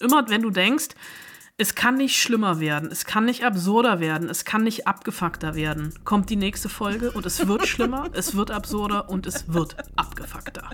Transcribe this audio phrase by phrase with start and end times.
[0.00, 0.88] Immer wenn du denkst,
[1.58, 5.94] es kann nicht schlimmer werden, es kann nicht absurder werden, es kann nicht abgefuckter werden,
[6.04, 10.68] kommt die nächste Folge und es wird schlimmer, es wird absurder und es wird abgefuckter.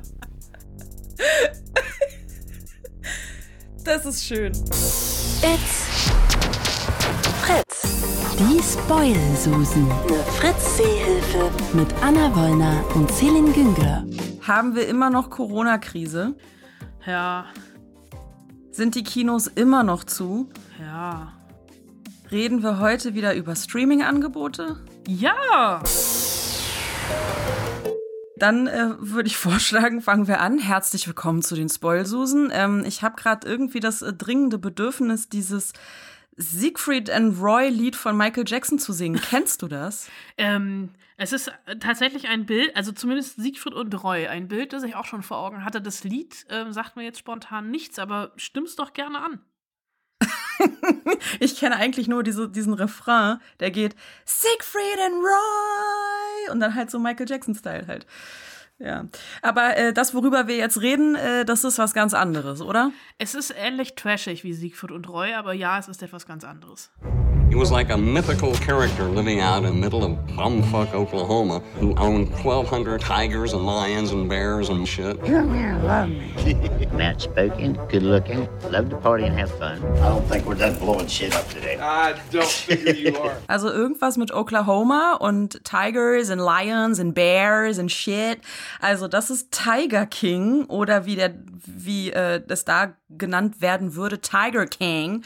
[3.84, 4.52] Das ist schön.
[4.52, 6.10] It's
[7.42, 7.82] Fritz.
[8.38, 9.90] Die Spoil-Susen.
[9.90, 11.50] Eine Fritz-Seehilfe.
[11.74, 14.04] Mit Anna Wollner und Celine Güngler.
[14.42, 16.34] Haben wir immer noch Corona-Krise?
[17.06, 17.46] Ja,
[18.72, 20.48] Sind die Kinos immer noch zu?
[20.80, 21.34] ja.
[22.30, 24.80] Reden wir heute wieder über Streaming-Angebote?
[25.06, 25.82] Ja!
[28.38, 30.58] Dann äh, würde ich vorschlagen, fangen wir an.
[30.58, 32.48] Herzlich willkommen zu den Spoilsusen.
[32.50, 35.74] Ähm, ich habe gerade irgendwie das äh, dringende Bedürfnis, dieses
[36.38, 39.20] Siegfried and Roy Lied von Michael Jackson zu singen.
[39.20, 40.08] Kennst du das?
[40.38, 40.88] Ähm,
[41.22, 44.96] es ist äh, tatsächlich ein Bild, also zumindest Siegfried und Roy, ein Bild, das ich
[44.96, 45.80] auch schon vor Augen hatte.
[45.80, 49.40] Das Lied ähm, sagt mir jetzt spontan nichts, aber stimm's doch gerne an.
[51.40, 56.90] Ich kenne eigentlich nur diese, diesen Refrain, der geht Siegfried and Roy und dann halt
[56.90, 58.06] so Michael Jackson-Style halt.
[58.78, 59.06] Ja,
[59.40, 62.90] aber äh, das, worüber wir jetzt reden, äh, das ist was ganz anderes, oder?
[63.18, 66.90] Es ist ähnlich trashig wie Siegfried und Roy, aber ja, es ist etwas ganz anderes.
[67.52, 71.94] He was like a mythical character living out in the middle of bumfuck Oklahoma who
[71.96, 75.22] owned 1,200 tigers and lions and bears and shit.
[75.22, 76.32] Come here, love me.
[76.92, 79.84] Matt spoken, good looking, love to party and have fun.
[79.98, 81.76] I don't think we're done blowing shit up today.
[81.78, 83.36] I don't figure you are.
[83.50, 88.40] Also irgendwas mit Oklahoma und Tigers and Lions and Bears and shit.
[88.80, 91.34] Also das ist Tiger King oder wie der
[91.66, 95.22] wie äh, das da genannt werden würde, Tiger King.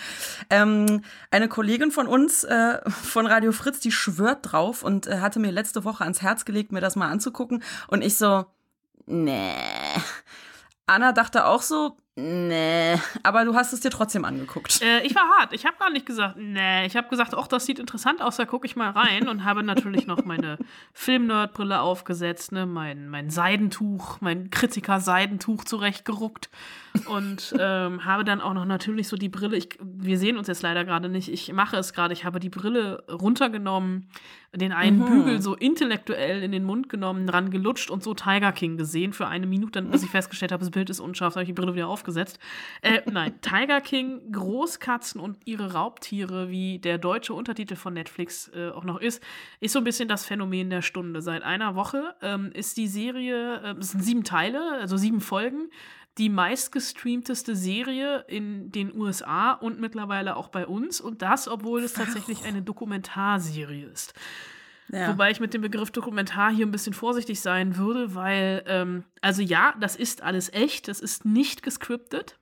[0.50, 5.38] Ähm, eine Kollegin von uns äh, von Radio Fritz, die schwört drauf und äh, hatte
[5.38, 7.62] mir letzte Woche ans Herz gelegt, mir das mal anzugucken.
[7.88, 8.46] Und ich so,
[9.06, 9.52] nee.
[10.86, 12.94] Anna dachte auch so, nee.
[13.22, 14.80] Aber du hast es dir trotzdem angeguckt.
[14.82, 15.52] Äh, ich war hart.
[15.52, 16.86] Ich habe gar nicht gesagt, nee.
[16.86, 19.62] Ich habe gesagt, ach, das sieht interessant aus, da gucke ich mal rein und habe
[19.62, 20.58] natürlich noch meine
[20.92, 26.50] Filmnerdbrille aufgesetzt, ne, mein, mein Seidentuch, mein Kritiker-Seidentuch zurechtgeruckt
[27.06, 30.62] und ähm, habe dann auch noch natürlich so die Brille, ich, wir sehen uns jetzt
[30.62, 34.08] leider gerade nicht, ich mache es gerade, ich habe die Brille runtergenommen,
[34.54, 38.76] den einen Bügel so intellektuell in den Mund genommen, dran gelutscht und so Tiger King
[38.76, 41.48] gesehen für eine Minute, dann, bis ich festgestellt habe, das Bild ist unscharf, habe ich
[41.48, 42.38] die Brille wieder aufgesetzt.
[42.82, 48.70] Äh, nein, Tiger King, Großkatzen und ihre Raubtiere, wie der deutsche Untertitel von Netflix äh,
[48.70, 49.22] auch noch ist,
[49.60, 51.22] ist so ein bisschen das Phänomen der Stunde.
[51.22, 55.68] Seit einer Woche ähm, ist die Serie, äh, es sind sieben Teile, also sieben Folgen,
[56.18, 61.00] die meistgestreamteste Serie in den USA und mittlerweile auch bei uns.
[61.00, 64.14] Und das, obwohl es tatsächlich eine Dokumentarserie ist.
[64.88, 65.08] Ja.
[65.08, 69.42] Wobei ich mit dem Begriff Dokumentar hier ein bisschen vorsichtig sein würde, weil, ähm, also
[69.42, 72.38] ja, das ist alles echt, das ist nicht gescriptet,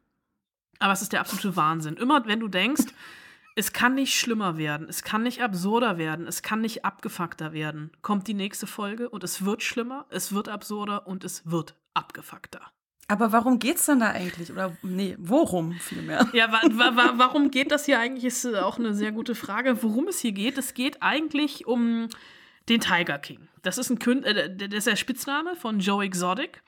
[0.78, 1.96] aber es ist der absolute Wahnsinn.
[1.96, 2.84] Immer wenn du denkst,
[3.56, 7.90] es kann nicht schlimmer werden, es kann nicht absurder werden, es kann nicht abgefuckter werden,
[8.02, 12.60] kommt die nächste Folge und es wird schlimmer, es wird absurder und es wird abgefuckter.
[13.06, 14.50] Aber warum geht's denn da eigentlich?
[14.50, 16.26] Oder nee, worum vielmehr?
[16.32, 19.34] Ja, wa wa wa warum geht das hier eigentlich, ist äh, auch eine sehr gute
[19.34, 19.82] Frage.
[19.82, 22.08] Worum es hier geht, es geht eigentlich um
[22.68, 23.48] den Tiger King.
[23.62, 26.62] Das ist ein Kün äh, das ist der Spitzname von Joe Exotic.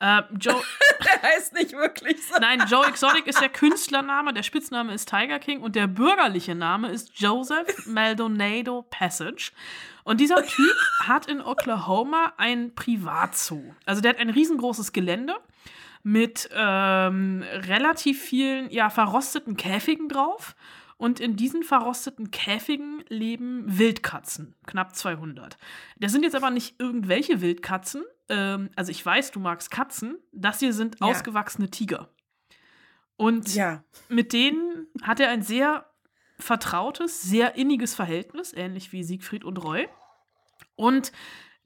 [0.00, 0.60] Äh, Joe,
[1.04, 2.34] Der heißt nicht wirklich so.
[2.40, 6.90] nein, Joe Exotic ist der Künstlername, der Spitzname ist Tiger King und der bürgerliche Name
[6.90, 9.52] ist Joseph Maldonado Passage.
[10.04, 13.74] Und dieser Typ hat in Oklahoma ein Privatzoo.
[13.86, 15.34] Also der hat ein riesengroßes Gelände
[16.06, 20.54] mit ähm, relativ vielen ja, verrosteten Käfigen drauf.
[20.98, 25.58] Und in diesen verrosteten Käfigen leben Wildkatzen, knapp 200.
[25.98, 28.04] Das sind jetzt aber nicht irgendwelche Wildkatzen.
[28.28, 30.16] Ähm, also ich weiß, du magst Katzen.
[30.30, 31.08] Das hier sind Ja.
[31.08, 32.08] ausgewachsene Tiger.
[33.16, 33.82] Und Ja.
[34.08, 35.90] mit denen hat er ein sehr
[36.38, 39.88] vertrautes, sehr inniges Verhältnis, ähnlich wie Siegfried und Roy.
[40.76, 41.10] Und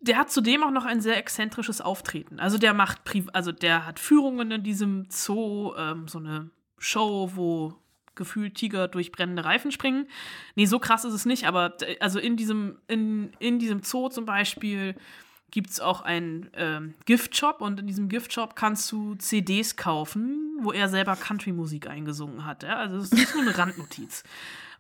[0.01, 2.41] der hat zudem auch noch ein sehr exzentrisches Auftreten.
[2.41, 7.31] Also der macht, Pri also der hat Führungen in diesem Zoo, ähm, so eine Show,
[7.35, 7.75] wo
[8.15, 10.07] gefühlt Tiger durch brennende Reifen springen.
[10.55, 14.09] Nee, so krass ist es nicht, aber d- also in diesem, in, in diesem Zoo
[14.09, 14.95] zum Beispiel
[15.51, 20.71] gibt es auch einen ähm, Giftshop und in diesem Giftshop kannst du CDs kaufen, wo
[20.73, 22.63] er selber Country-Musik eingesungen hat.
[22.63, 22.77] Ja?
[22.77, 24.23] Also das ist nur eine Randnotiz.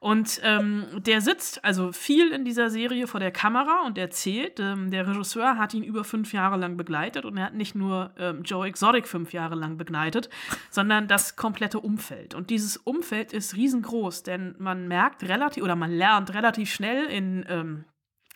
[0.00, 4.58] Und ähm, der sitzt also viel in dieser Serie vor der Kamera und erzählt.
[4.58, 8.10] Ähm, der Regisseur hat ihn über fünf Jahre lang begleitet und er hat nicht nur
[8.18, 10.30] ähm, Joe Exotic fünf Jahre lang begleitet,
[10.70, 12.34] sondern das komplette Umfeld.
[12.34, 17.44] Und dieses Umfeld ist riesengroß, denn man merkt relativ oder man lernt relativ schnell in
[17.50, 17.84] ähm,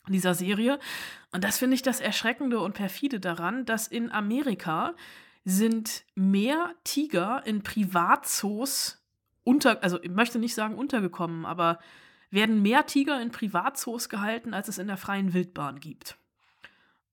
[0.07, 0.79] dieser Serie.
[1.33, 4.95] Und das finde ich das Erschreckende und perfide daran, dass in Amerika
[5.47, 9.04] sind mehr Tiger in Privatzoos
[9.45, 11.79] unter, also ich möchte nicht sagen untergekommen, aber
[12.31, 16.17] werden mehr Tiger in Privatzoos gehalten, als es in der freien Wildbahn gibt.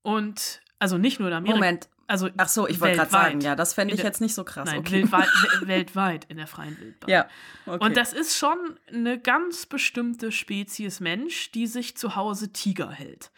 [0.02, 1.54] Und also nicht nur in Amerika.
[1.56, 1.88] Moment.
[2.08, 4.44] Also Ach so, ich wollte gerade sagen, ja, das fände ich der- jetzt nicht so
[4.44, 4.68] krass.
[4.68, 5.02] Nein, okay.
[5.02, 5.28] weltweit,
[5.60, 7.08] we- weltweit in der freien Wildbahn.
[7.08, 7.26] Ja,
[7.64, 7.82] okay.
[7.84, 8.58] Und das ist schon
[8.92, 13.30] eine ganz bestimmte Spezies Mensch, die sich zu Hause Tiger hält.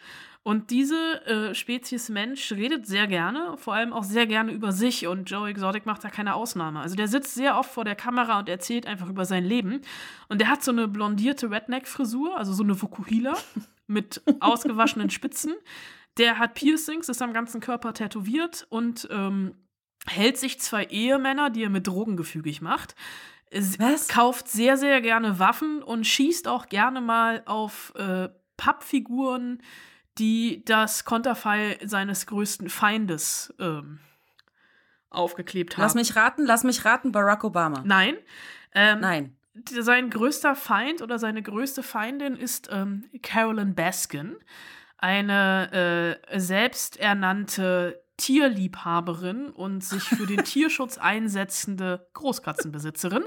[0.47, 5.07] Und diese äh, Spezies Mensch redet sehr gerne, vor allem auch sehr gerne über sich
[5.07, 6.81] und Joe Exotic macht da keine Ausnahme.
[6.81, 9.81] Also der sitzt sehr oft vor der Kamera und erzählt einfach über sein Leben.
[10.29, 13.33] Und der hat so eine blondierte Redneck-Frisur, also so eine Vokuhila
[13.87, 15.55] mit ausgewaschenen Spitzen.
[16.19, 19.55] Der hat Piercings, ist am ganzen Körper tätowiert und ähm,
[20.05, 22.93] hält sich zwei Ehemänner, die er mit Drogen gefügig macht.
[23.79, 24.09] Was?
[24.09, 29.63] kauft sehr, sehr gerne Waffen und schießt auch gerne mal auf äh, Pappfiguren,
[30.17, 33.99] die das Konterfei seines größten Feindes ähm,
[35.09, 35.83] aufgeklebt haben.
[35.83, 37.81] Lass mich raten, lass mich raten, Barack Obama.
[37.85, 38.15] Nein.
[38.73, 39.35] Ähm, Nein.
[39.69, 44.35] Sein größter Feind oder seine größte Feindin ist ähm, Carolyn Baskin,
[44.97, 53.23] eine äh, selbsternannte Tierliebhaberin und sich für den Tierschutz einsetzende Großkatzenbesitzerin.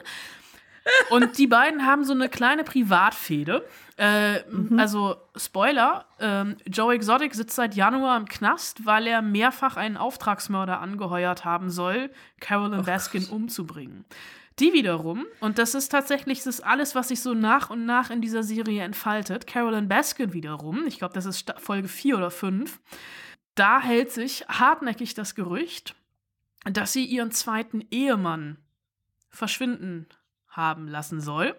[1.10, 3.66] Und die beiden haben so eine kleine Privatfehde.
[3.96, 4.40] Äh,
[4.76, 10.80] Also, Spoiler: ähm, Joe Exotic sitzt seit Januar im Knast, weil er mehrfach einen Auftragsmörder
[10.80, 14.04] angeheuert haben soll, Carolyn Baskin umzubringen.
[14.58, 18.10] Die wiederum, und das ist tatsächlich das ist alles, was sich so nach und nach
[18.10, 22.80] in dieser Serie entfaltet, Carolyn Baskin wiederum, ich glaube, das ist Folge 4 oder 5,
[23.54, 25.94] da hält sich hartnäckig das Gerücht,
[26.64, 28.58] dass sie ihren zweiten Ehemann
[29.30, 30.08] verschwinden
[30.58, 31.56] haben lassen soll.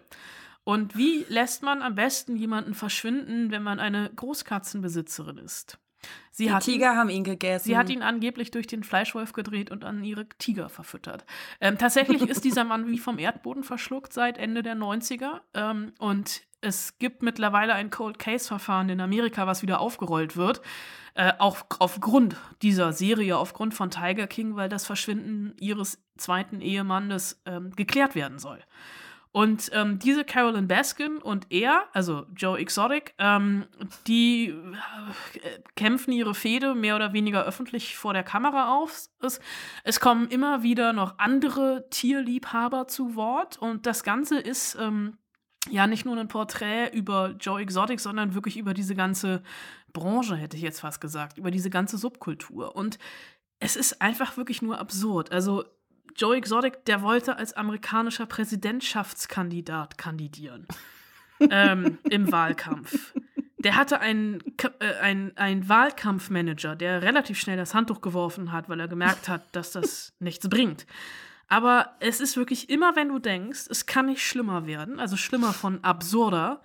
[0.62, 5.78] Und wie lässt man am besten jemanden verschwinden, wenn man eine Großkatzenbesitzerin ist?
[6.30, 7.64] Sie Die hat ihn- Tiger haben ihn gegessen.
[7.64, 11.24] Sie hat ihn angeblich durch den Fleischwolf gedreht und an ihre Tiger verfüttert.
[11.60, 15.40] Ähm, tatsächlich ist dieser Mann wie vom Erdboden verschluckt seit Ende der 90er.
[15.54, 20.60] Ähm, und es gibt mittlerweile ein Cold Case-Verfahren in Amerika, was wieder aufgerollt wird.
[21.14, 27.42] Äh, auch aufgrund dieser Serie, aufgrund von Tiger King, weil das Verschwinden ihres zweiten Ehemannes
[27.46, 28.60] ähm, geklärt werden soll.
[29.32, 33.66] Und ähm, diese Carolyn Baskin und er, also Joe Exotic, ähm,
[34.08, 39.08] die äh, kämpfen ihre Fehde mehr oder weniger öffentlich vor der Kamera auf.
[39.20, 39.40] Es,
[39.84, 45.16] es kommen immer wieder noch andere Tierliebhaber zu Wort und das Ganze ist ähm,
[45.68, 49.42] ja nicht nur ein Porträt über Joe Exotic, sondern wirklich über diese ganze
[49.92, 52.74] Branche, hätte ich jetzt fast gesagt, über diese ganze Subkultur.
[52.76, 52.98] Und
[53.58, 55.32] es ist einfach wirklich nur absurd.
[55.32, 55.64] Also
[56.16, 60.66] Joe Exotic, der wollte als amerikanischer Präsidentschaftskandidat kandidieren
[61.50, 63.14] ähm, im Wahlkampf.
[63.58, 64.42] Der hatte einen,
[64.80, 69.54] äh, einen, einen Wahlkampfmanager, der relativ schnell das Handtuch geworfen hat, weil er gemerkt hat,
[69.54, 70.86] dass das nichts bringt.
[71.50, 75.52] Aber es ist wirklich immer, wenn du denkst, es kann nicht schlimmer werden, also schlimmer
[75.52, 76.62] von absurder,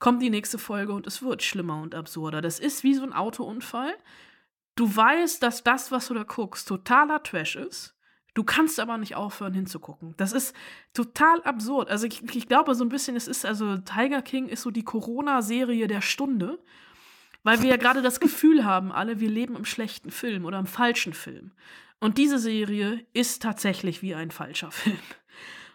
[0.00, 2.42] kommt die nächste Folge und es wird schlimmer und absurder.
[2.42, 3.94] Das ist wie so ein Autounfall.
[4.74, 7.94] Du weißt, dass das, was du da guckst, totaler Trash ist.
[8.34, 10.14] Du kannst aber nicht aufhören hinzugucken.
[10.16, 10.56] Das ist
[10.92, 11.88] total absurd.
[11.88, 14.84] Also ich, ich glaube so ein bisschen, es ist also Tiger King ist so die
[14.84, 16.58] Corona-Serie der Stunde,
[17.44, 20.66] weil wir ja gerade das Gefühl haben, alle, wir leben im schlechten Film oder im
[20.66, 21.52] falschen Film.
[22.00, 24.98] Und diese Serie ist tatsächlich wie ein falscher Film.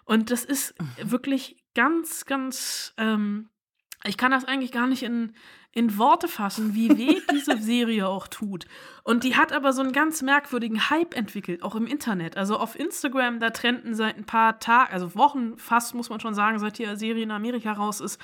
[0.05, 2.93] Und das ist wirklich ganz, ganz.
[2.97, 3.49] Ähm,
[4.03, 5.33] ich kann das eigentlich gar nicht in,
[5.73, 8.65] in Worte fassen, wie weh diese Serie auch tut.
[9.03, 12.35] Und die hat aber so einen ganz merkwürdigen Hype entwickelt, auch im Internet.
[12.35, 16.33] Also auf Instagram, da trennten seit ein paar Tagen, also Wochen fast, muss man schon
[16.33, 18.19] sagen, seit die Serie in Amerika raus ist,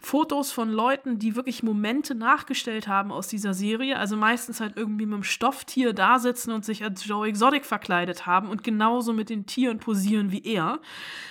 [0.00, 3.98] Fotos von Leuten, die wirklich Momente nachgestellt haben aus dieser Serie.
[3.98, 8.24] Also meistens halt irgendwie mit einem Stofftier da sitzen und sich als Joe Exotic verkleidet
[8.24, 10.80] haben und genauso mit den Tieren posieren wie er.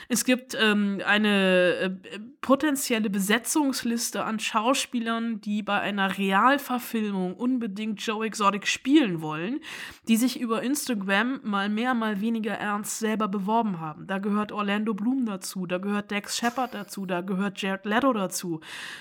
[0.09, 8.25] Es gibt ähm, eine äh, potenzielle Besetzungsliste an Schauspielern, die bei einer Realverfilmung unbedingt Joe
[8.25, 9.61] Exotic spielen wollen,
[10.09, 14.07] die sich über Instagram mal mehr, mal weniger ernst selber beworben haben.
[14.07, 18.56] Da gehört Orlando Bloom dazu, da gehört Dex Shepard dazu, da gehört Jared Leto dazu.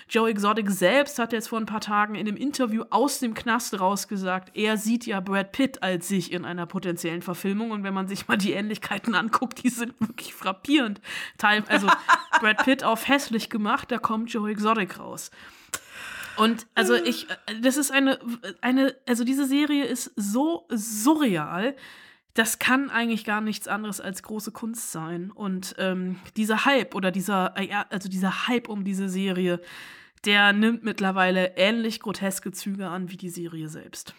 [0.09, 3.79] Joe Exotic selbst hat jetzt vor ein paar Tagen in einem Interview aus dem Knast
[3.79, 8.09] rausgesagt, er sieht ja Brad Pitt als sich in einer potenziellen Verfilmung und wenn man
[8.09, 11.01] sich mal die Ähnlichkeiten anguckt, die sind wirklich frappierend.
[11.69, 11.89] Also
[12.41, 15.31] Brad Pitt auf hässlich gemacht, da kommt Joe Exotic raus.
[16.37, 17.27] Und also ich,
[17.63, 18.19] das ist eine,
[18.61, 21.75] eine, also diese Serie ist so surreal,
[22.37, 25.31] das kann eigentlich gar nichts anderes als große Kunst sein.
[25.31, 29.61] Und ähm, dieser Hype oder dieser, äh, also dieser Hype um diese Serie,
[30.27, 34.15] der nimmt mittlerweile ähnlich groteske Züge an wie die Serie selbst.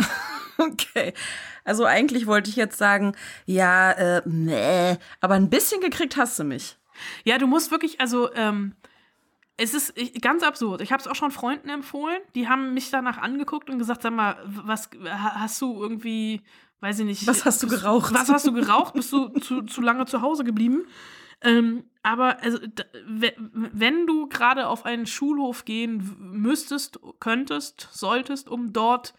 [0.60, 1.14] Okay.
[1.64, 3.14] Also eigentlich wollte ich jetzt sagen,
[3.46, 6.76] ja, äh, nee, aber ein bisschen gekriegt hast du mich.
[7.22, 8.74] Ja, du musst wirklich, also, ähm,
[9.60, 10.80] es ist ganz absurd.
[10.80, 12.20] Ich habe es auch schon Freunden empfohlen.
[12.36, 16.42] Die haben mich danach angeguckt und gesagt, sag mal, was hast du irgendwie,
[16.80, 17.26] weiß ich nicht.
[17.26, 18.14] Was hast du geraucht?
[18.14, 18.94] Was hast du geraucht?
[18.94, 20.86] Bist du zu, zu lange zu Hause geblieben?
[21.40, 22.58] Ähm, aber also,
[23.04, 29.14] wenn du gerade auf einen Schulhof gehen müsstest, könntest, solltest, um dort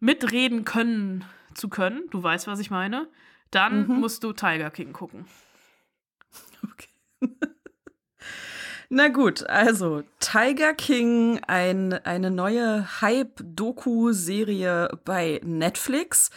[0.00, 3.08] mitreden können zu können, du weißt, was ich meine,
[3.50, 4.00] dann mhm.
[4.00, 5.24] musst du Tiger King gucken.
[6.62, 6.88] Okay.
[8.92, 16.30] Na gut, also Tiger King, ein, eine neue Hype-Doku-Serie bei Netflix.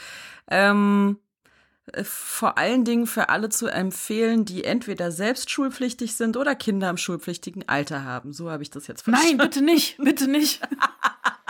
[0.48, 1.17] Ähm,
[2.03, 6.98] vor allen Dingen für alle zu empfehlen, die entweder selbst schulpflichtig sind oder Kinder im
[6.98, 8.33] schulpflichtigen Alter haben.
[8.33, 9.38] So habe ich das jetzt verstanden.
[9.38, 10.62] Nein, bitte nicht, bitte nicht.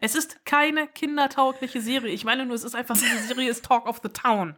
[0.00, 2.12] es ist keine kindertaugliche Serie.
[2.12, 4.56] Ich meine nur, es ist einfach, diese Serie ist Talk of the Town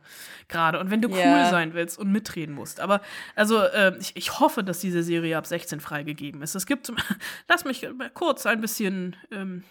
[0.49, 0.81] gerade.
[0.81, 1.45] Und wenn du yeah.
[1.45, 2.81] cool sein willst und mitreden musst.
[2.81, 3.01] Aber
[3.35, 6.55] also, äh, ich, ich hoffe, dass diese Serie ab 16 freigegeben ist.
[6.55, 6.93] Es gibt,
[7.49, 9.65] lass mich kurz ein bisschen ähm,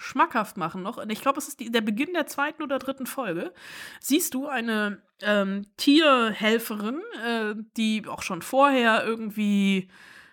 [0.00, 0.98] schmackhaft machen noch.
[1.08, 3.52] Ich glaube, es ist die, der Beginn der zweiten oder dritten Folge.
[4.00, 9.90] Siehst du eine ähm, Tierhelferin, äh, die auch schon vorher irgendwie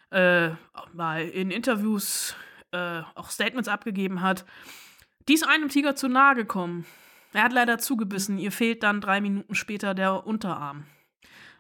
[0.10, 0.52] äh,
[0.94, 2.34] mal in Interviews
[2.72, 4.46] äh, auch Statements abgegeben hat.
[5.28, 6.86] Die ist einem Tiger zu nahe gekommen.
[7.34, 8.38] Er hat leider zugebissen.
[8.38, 10.86] Ihr fehlt dann drei Minuten später der Unterarm.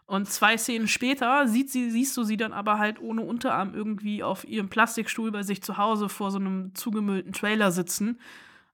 [0.06, 4.24] Und zwei Szenen später sieht sie, siehst du sie dann aber halt ohne Unterarm irgendwie
[4.24, 8.20] auf ihrem Plastikstuhl bei sich zu Hause vor so einem zugemüllten Trailer sitzen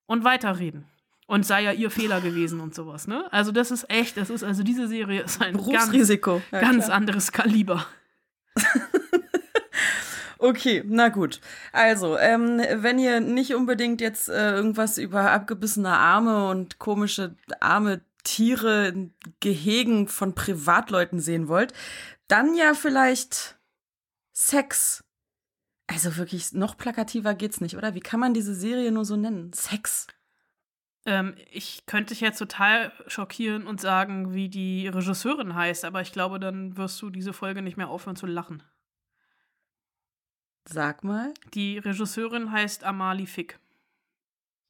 [0.06, 0.86] und weiterreden.
[1.25, 3.32] Und sei ja ihr Fehler gewesen und sowas, ne?
[3.32, 6.34] Also das ist echt, das ist, also diese Serie ist ein Berufsrisiko.
[6.34, 7.84] ganz, ja, ganz anderes Kaliber.
[10.44, 11.40] Okay, na gut.
[11.72, 18.02] Also, ähm, wenn ihr nicht unbedingt jetzt äh, irgendwas über abgebissene Arme und komische arme
[18.26, 21.72] Tiere in Gehegen von Privatleuten sehen wollt,
[22.28, 23.58] dann ja vielleicht
[24.34, 25.06] Sex.
[25.88, 27.96] Also wirklich, noch plakativer geht's nicht, oder?
[27.96, 29.54] Wie kann man diese Serie nur so nennen?
[29.54, 30.08] Sex.
[31.06, 36.12] Ähm, ich könnte dich jetzt total schockieren und sagen, wie die Regisseurin heißt, aber ich
[36.12, 38.62] glaube, dann wirst du diese Folge nicht mehr aufhören zu lachen.
[40.65, 41.34] Sag mal.
[41.53, 43.60] Die Regisseurin heißt Amalie Fick.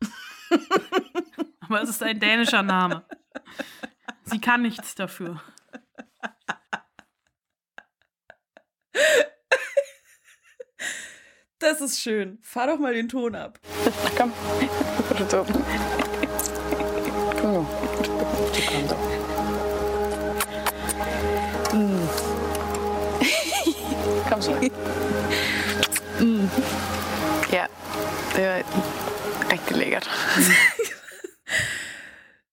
[1.62, 3.04] aber es ist ein dänischer Name.
[4.26, 5.42] Sie kann nichts dafür.
[11.60, 12.40] Das ist schön.
[12.42, 13.58] Fahr doch mal den Ton ab.
[14.18, 14.34] Komm.
[17.40, 17.68] Komm.
[21.72, 22.10] Mm.
[24.30, 24.54] Kom så.
[26.24, 26.48] Mm.
[27.52, 27.66] Ja,
[28.36, 28.64] det var
[29.52, 30.10] rigtig lækkert.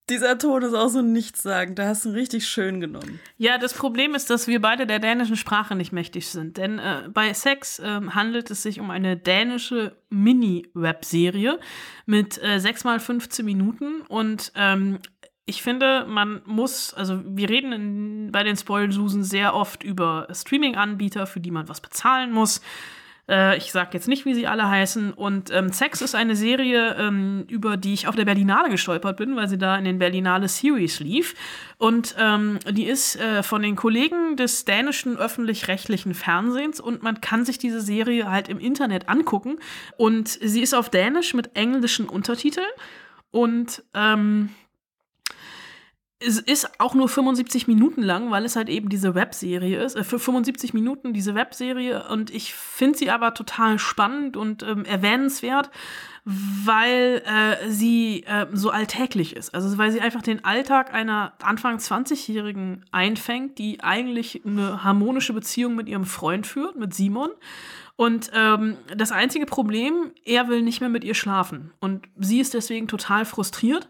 [0.08, 1.78] Dieser Ton ist auch so nichtssagend.
[1.78, 3.20] Da hast du richtig schön genommen.
[3.36, 6.56] Ja, das Problem ist, dass wir beide der dänischen Sprache nicht mächtig sind.
[6.56, 11.60] Denn äh, bei Sex äh, handelt es sich um eine dänische Mini-Web-Serie
[12.06, 14.00] mit äh, 6 mal 15 Minuten.
[14.08, 14.98] Und ähm,
[15.46, 21.28] ich finde, man muss, also wir reden in, bei den Spoil-Susen sehr oft über Streaming-Anbieter,
[21.28, 22.62] für die man was bezahlen muss.
[23.30, 25.12] Äh, ich sage jetzt nicht, wie sie alle heißen.
[25.12, 29.36] Und ähm, Sex ist eine Serie, ähm, über die ich auf der Berlinale gestolpert bin,
[29.36, 31.34] weil sie da in den Berlinale Series lief.
[31.78, 37.44] Und ähm, die ist äh, von den Kollegen des dänischen öffentlich-rechtlichen Fernsehens und man kann
[37.44, 39.58] sich diese Serie halt im Internet angucken.
[39.96, 42.66] Und sie ist auf Dänisch mit englischen Untertiteln.
[43.30, 44.48] Und ähm,
[46.22, 49.96] es ist auch nur 75 Minuten lang, weil es halt eben diese Webserie ist.
[49.96, 52.06] Äh, für 75 Minuten diese Webserie.
[52.08, 55.70] Und ich finde sie aber total spannend und ähm, erwähnenswert,
[56.26, 59.54] weil äh, sie äh, so alltäglich ist.
[59.54, 65.74] Also weil sie einfach den Alltag einer Anfang 20-Jährigen einfängt, die eigentlich eine harmonische Beziehung
[65.74, 67.30] mit ihrem Freund führt, mit Simon.
[67.96, 71.72] Und ähm, das einzige Problem, er will nicht mehr mit ihr schlafen.
[71.80, 73.88] Und sie ist deswegen total frustriert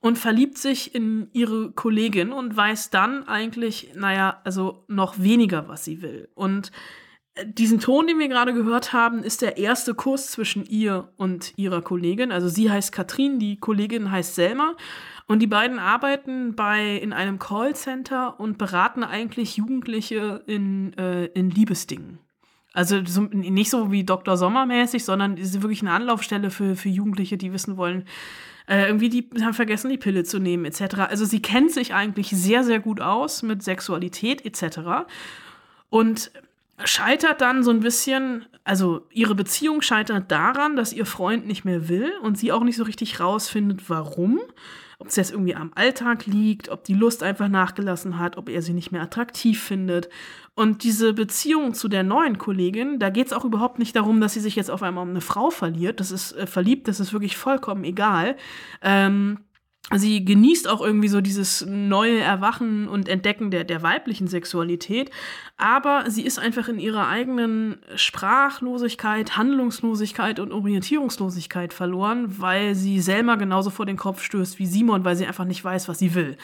[0.00, 5.84] und verliebt sich in ihre Kollegin und weiß dann eigentlich, naja, also noch weniger, was
[5.84, 6.28] sie will.
[6.34, 6.72] Und
[7.34, 11.52] äh, diesen Ton, den wir gerade gehört haben, ist der erste Kurs zwischen ihr und
[11.56, 12.32] ihrer Kollegin.
[12.32, 14.74] Also sie heißt Katrin, die Kollegin heißt Selma.
[15.26, 21.50] Und die beiden arbeiten bei in einem Callcenter und beraten eigentlich Jugendliche in, äh, in
[21.50, 22.18] Liebesdingen.
[22.72, 24.36] Also so, nicht so wie Dr.
[24.36, 28.06] Sommer mäßig, sondern ist wirklich eine Anlaufstelle für, für Jugendliche, die wissen wollen,
[28.70, 31.00] äh, irgendwie die haben vergessen, die Pille zu nehmen, etc.
[31.08, 35.08] Also sie kennt sich eigentlich sehr, sehr gut aus mit Sexualität, etc.
[35.88, 36.30] Und
[36.84, 41.88] scheitert dann so ein bisschen, also ihre Beziehung scheitert daran, dass ihr Freund nicht mehr
[41.88, 44.38] will und sie auch nicht so richtig rausfindet, warum.
[45.00, 48.62] Ob es jetzt irgendwie am Alltag liegt, ob die Lust einfach nachgelassen hat, ob er
[48.62, 50.08] sie nicht mehr attraktiv findet.
[50.60, 54.34] Und diese Beziehung zu der neuen Kollegin, da geht es auch überhaupt nicht darum, dass
[54.34, 56.00] sie sich jetzt auf einmal um eine Frau verliert.
[56.00, 58.36] Das ist äh, verliebt, das ist wirklich vollkommen egal.
[58.82, 59.38] Ähm,
[59.96, 65.10] sie genießt auch irgendwie so dieses neue Erwachen und Entdecken der, der weiblichen Sexualität,
[65.56, 73.34] aber sie ist einfach in ihrer eigenen Sprachlosigkeit, Handlungslosigkeit und Orientierungslosigkeit verloren, weil sie Selma
[73.34, 76.38] genauso vor den Kopf stößt wie Simon, weil sie einfach nicht weiß, was sie will.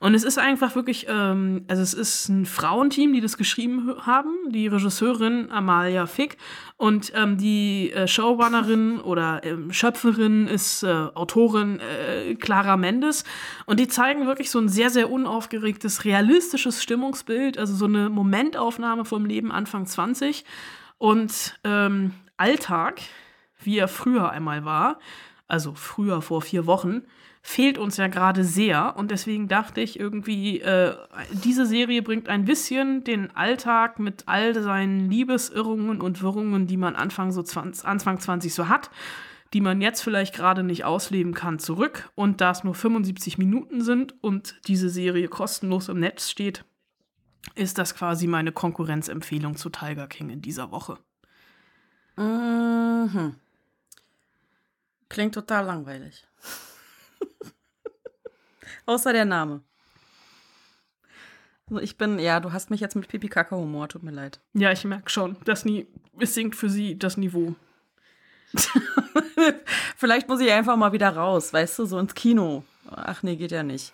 [0.00, 4.30] Und es ist einfach wirklich, ähm, also es ist ein Frauenteam, die das geschrieben haben,
[4.48, 6.38] die Regisseurin Amalia Fick
[6.76, 13.24] und ähm, die äh, Showrunnerin oder ähm, Schöpferin ist äh, Autorin äh, Clara Mendes.
[13.66, 19.04] Und die zeigen wirklich so ein sehr, sehr unaufgeregtes, realistisches Stimmungsbild, also so eine Momentaufnahme
[19.04, 20.44] vom Leben Anfang 20
[20.98, 23.00] und ähm, Alltag,
[23.62, 24.98] wie er früher einmal war,
[25.48, 27.02] also früher vor vier Wochen,
[27.42, 28.94] fehlt uns ja gerade sehr.
[28.96, 30.94] Und deswegen dachte ich irgendwie, äh,
[31.32, 36.94] diese Serie bringt ein bisschen den Alltag mit all seinen Liebesirrungen und Wirrungen, die man
[36.94, 38.90] Anfang, so 20, Anfang 20 so hat,
[39.52, 42.10] die man jetzt vielleicht gerade nicht ausleben kann, zurück.
[42.14, 46.64] Und da es nur 75 Minuten sind und diese Serie kostenlos im Netz steht,
[47.54, 50.98] ist das quasi meine Konkurrenzempfehlung zu Tiger King in dieser Woche.
[52.16, 53.36] Mhm.
[55.08, 56.26] Klingt total langweilig.
[58.86, 59.62] Außer der Name.
[61.68, 64.40] Also ich bin, ja, du hast mich jetzt mit Pipi-Kaka-Humor, tut mir leid.
[64.54, 65.86] Ja, ich merke schon, das nie,
[66.18, 67.54] es sinkt für sie das Niveau.
[69.96, 72.64] Vielleicht muss ich einfach mal wieder raus, weißt du, so ins Kino.
[72.90, 73.92] Ach nee, geht ja nicht.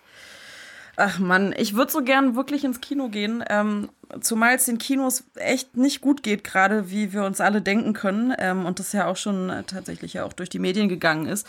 [1.01, 5.23] Ach Mann, ich würde so gern wirklich ins Kino gehen, ähm, zumal es den Kinos
[5.35, 9.07] echt nicht gut geht, gerade wie wir uns alle denken können ähm, und das ja
[9.07, 11.47] auch schon äh, tatsächlich ja auch durch die Medien gegangen ist.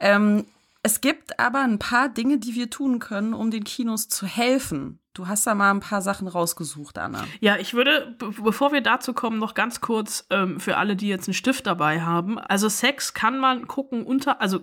[0.00, 0.46] Ähm,
[0.86, 5.00] es gibt aber ein paar Dinge, die wir tun können, um den Kinos zu helfen.
[5.14, 7.24] Du hast da mal ein paar Sachen rausgesucht, Anna.
[7.40, 11.08] Ja, ich würde, be bevor wir dazu kommen, noch ganz kurz ähm, für alle, die
[11.08, 12.38] jetzt einen Stift dabei haben.
[12.38, 14.60] Also Sex kann man gucken unter, also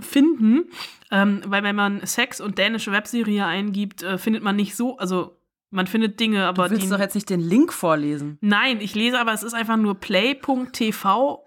[0.00, 0.70] finden,
[1.10, 5.36] ähm, weil wenn man Sex und dänische Webserie eingibt, äh, findet man nicht so, also
[5.70, 6.90] man findet Dinge, aber du willst die.
[6.90, 8.38] doch jetzt nicht den Link vorlesen.
[8.40, 11.44] Nein, ich lese aber, es ist einfach nur play.tv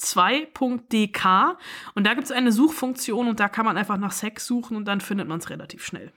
[0.00, 1.56] 2.dk
[1.94, 4.84] und da gibt es eine Suchfunktion und da kann man einfach nach Sex suchen und
[4.86, 6.12] dann findet man es relativ schnell.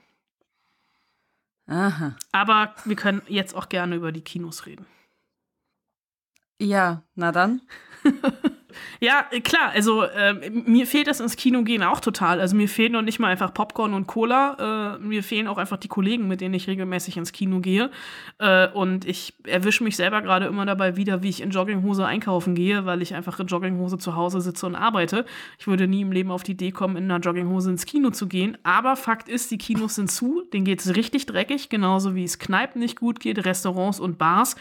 [1.67, 2.15] Aha.
[2.31, 4.87] Aber wir können jetzt auch gerne über die Kinos reden.
[6.59, 7.61] Ja, na dann.
[8.99, 12.41] Ja, klar, also äh, mir fehlt das ins Kino gehen auch total.
[12.41, 14.97] Also mir fehlen noch nicht mal einfach Popcorn und Cola.
[14.97, 17.91] Äh, mir fehlen auch einfach die Kollegen, mit denen ich regelmäßig ins Kino gehe.
[18.39, 22.55] Äh, und ich erwische mich selber gerade immer dabei wieder, wie ich in Jogginghose einkaufen
[22.55, 25.25] gehe, weil ich einfach in Jogginghose zu Hause sitze und arbeite.
[25.57, 28.27] Ich würde nie im Leben auf die Idee kommen, in einer Jogginghose ins Kino zu
[28.27, 28.57] gehen.
[28.63, 30.43] Aber Fakt ist, die Kinos sind zu.
[30.53, 34.55] Denen geht es richtig dreckig, genauso wie es Kneipen nicht gut geht, Restaurants und Bars.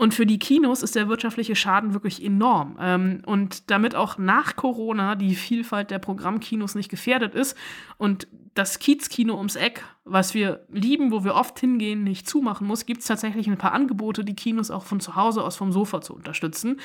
[0.00, 2.78] Und für die Kinos ist der wirtschaftliche Schaden wirklich enorm.
[2.80, 7.58] Ähm, und damit auch nach Corona die Vielfalt der Programmkinos nicht gefährdet ist
[7.98, 12.86] und das Kiezkino ums Eck, was wir lieben, wo wir oft hingehen, nicht zumachen muss,
[12.86, 16.00] gibt es tatsächlich ein paar Angebote, die Kinos auch von zu Hause aus vom Sofa
[16.00, 16.80] zu unterstützen.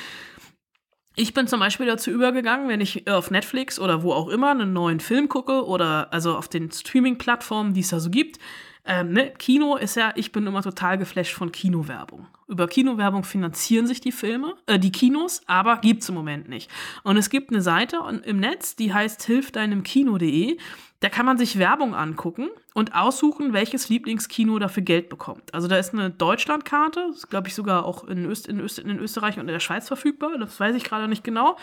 [1.16, 4.74] Ich bin zum Beispiel dazu übergegangen, wenn ich auf Netflix oder wo auch immer einen
[4.74, 8.40] neuen Film gucke oder also auf den Streaming-Plattformen, die es da so gibt,
[8.86, 12.28] ähm, ne, Kino ist ja, ich bin immer total geflasht von Kinowerbung.
[12.48, 16.70] Über Kinowerbung finanzieren sich die Filme, äh, die Kinos, aber gibt's im Moment nicht.
[17.04, 20.58] Und es gibt eine Seite im Netz, die heißt hilfdeinemkino.de.
[21.00, 25.54] Da kann man sich Werbung angucken und aussuchen, welches Lieblingskino dafür Geld bekommt.
[25.54, 29.36] Also da ist eine Deutschlandkarte, glaube ich sogar auch in, Öst, in, Öst, in Österreich
[29.36, 30.38] und in der Schweiz verfügbar.
[30.40, 31.58] Das weiß ich gerade nicht genau.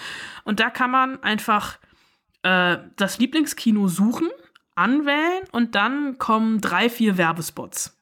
[0.44, 1.78] Und da kann man einfach
[2.42, 4.28] äh, das Lieblingskino suchen
[4.80, 8.00] anwählen und dann kommen drei, vier Werbespots.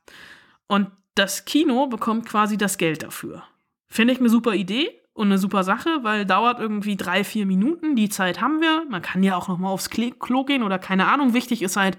[0.66, 3.42] Und das Kino bekommt quasi das Geld dafür.
[3.88, 7.96] Finde ich eine super Idee und eine super Sache, weil dauert irgendwie drei, vier Minuten.
[7.96, 8.84] Die Zeit haben wir.
[8.88, 11.34] Man kann ja auch noch mal aufs Klo gehen oder keine Ahnung.
[11.34, 11.98] Wichtig ist halt,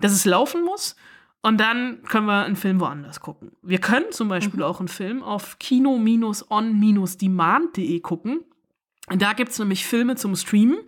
[0.00, 0.94] dass es laufen muss.
[1.40, 3.52] Und dann können wir einen Film woanders gucken.
[3.62, 4.64] Wir können zum Beispiel mhm.
[4.64, 8.40] auch einen Film auf kino-on-demand.de gucken.
[9.16, 10.78] Da gibt es nämlich Filme zum Streamen,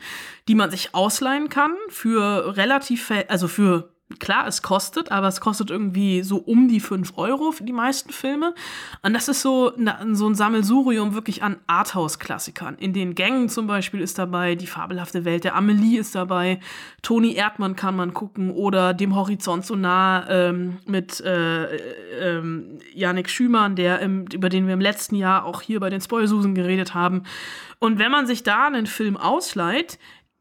[0.49, 5.71] die man sich ausleihen kann für relativ, also für Klar, es kostet, aber es kostet
[5.71, 8.55] irgendwie so um die 5 Euro für die meisten Filme.
[9.03, 9.73] Und das ist so,
[10.13, 12.77] so ein Sammelsurium wirklich an Arthouse-Klassikern.
[12.79, 16.59] In den Gängen zum Beispiel ist dabei Die fabelhafte Welt der Amelie ist dabei,
[17.03, 21.77] Toni Erdmann kann man gucken oder Dem Horizont so nah ähm, mit äh,
[22.21, 26.01] ähm, Janik Schümann, der im, über den wir im letzten Jahr auch hier bei den
[26.01, 27.23] Spoilsusen geredet haben.
[27.79, 29.99] Und wenn man sich da einen Film ausleiht,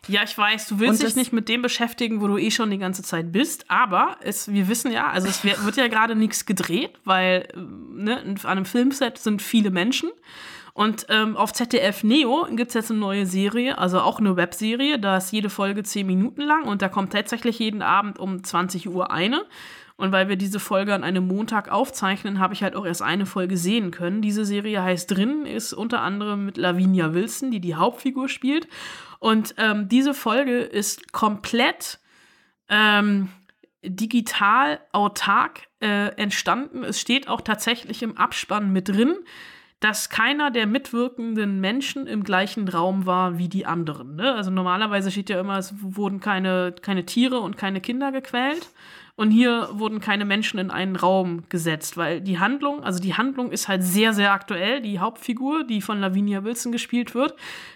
[0.07, 2.77] Ja, ich weiß, du willst dich nicht mit dem beschäftigen, wo du eh schon die
[2.77, 6.99] ganze Zeit bist, aber es, wir wissen ja, also es wird ja gerade nichts gedreht,
[7.05, 10.11] weil ne, an einem Filmset sind viele Menschen.
[10.75, 14.99] Und ähm, auf ZDF Neo gibt es jetzt eine neue Serie, also auch eine Webserie.
[14.99, 18.89] Da ist jede Folge zehn Minuten lang und da kommt tatsächlich jeden Abend um 20
[18.89, 19.45] Uhr eine.
[19.95, 23.25] Und weil wir diese Folge an einem Montag aufzeichnen, habe ich halt auch erst eine
[23.25, 24.21] Folge sehen können.
[24.21, 28.67] Diese Serie heißt Drin, ist unter anderem mit Lavinia Wilson, die die Hauptfigur spielt.
[29.19, 31.99] Und ähm, diese Folge ist komplett
[32.67, 33.29] ähm,
[33.81, 36.83] digital autark äh, entstanden.
[36.83, 39.15] Es steht auch tatsächlich im Abspann mit drin
[39.79, 44.15] dass keiner der mitwirkenden Menschen im gleichen Raum war wie die anderen.
[44.15, 44.33] Ne?
[44.33, 48.69] Also normalerweise steht ja immer, es wurden keine, keine Tiere und keine Kinder gequält.
[49.17, 53.49] Und hier wurden keine Menschen in einen Raum gesetzt, weil die Handlung, also die Handlung
[53.51, 54.81] ist halt sehr, sehr aktuell.
[54.81, 57.33] Die Hauptfigur, die von Lavinia Wilson gespielt wird,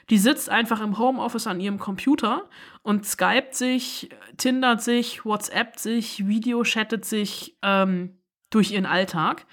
[0.10, 2.50] die sitzt einfach im Homeoffice an ihrem Computer
[2.82, 8.18] und skypt sich, tindert sich, WhatsAppt sich, Videochattet sich ähm,
[8.50, 9.46] durch ihren Alltag.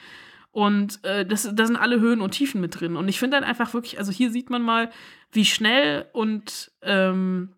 [0.56, 2.96] Und äh, das, da sind alle Höhen und Tiefen mit drin.
[2.96, 4.88] Und ich finde dann einfach wirklich, also hier sieht man mal,
[5.30, 7.52] wie schnell und ähm,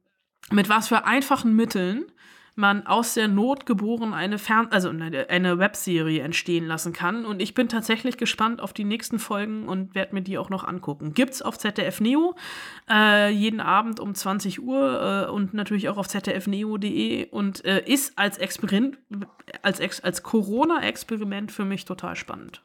[0.50, 2.06] mit was für einfachen Mitteln
[2.56, 7.24] man aus der Not geboren eine Fern also eine, Webserie entstehen lassen kann.
[7.24, 10.64] Und ich bin tatsächlich gespannt auf die nächsten Folgen und werde mir die auch noch
[10.64, 11.14] angucken.
[11.14, 12.34] Gibt's auf ZDF Neo
[12.90, 18.18] äh, jeden Abend um 20 Uhr äh, und natürlich auch auf zdfneo.de und äh, ist
[18.18, 18.98] als Experiment,
[19.62, 22.64] als, als Corona-Experiment für mich total spannend.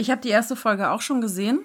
[0.00, 1.64] Ich habe die erste Folge auch schon gesehen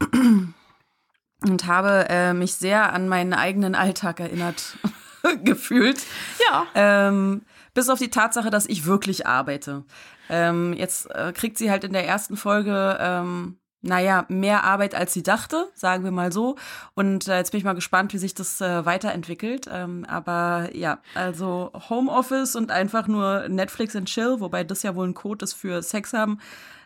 [0.12, 4.76] und habe äh, mich sehr an meinen eigenen Alltag erinnert
[5.44, 6.02] gefühlt.
[6.50, 6.66] Ja.
[6.74, 9.84] Ähm, bis auf die Tatsache, dass ich wirklich arbeite.
[10.28, 15.14] Ähm, jetzt äh, kriegt sie halt in der ersten Folge, ähm, naja, mehr Arbeit als
[15.14, 16.56] sie dachte, sagen wir mal so.
[16.94, 19.68] Und äh, jetzt bin ich mal gespannt, wie sich das äh, weiterentwickelt.
[19.72, 25.06] Ähm, aber ja, also Homeoffice und einfach nur Netflix and Chill, wobei das ja wohl
[25.06, 26.40] ein Code ist für Sex haben.